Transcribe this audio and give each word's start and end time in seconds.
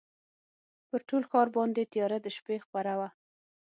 پر 0.89 1.01
ټول 1.09 1.23
ښار 1.29 1.47
باندي 1.55 1.83
تیاره 1.93 2.17
د 2.21 2.27
شپې 2.35 2.55
خپره 2.65 2.91
وه 2.99 3.09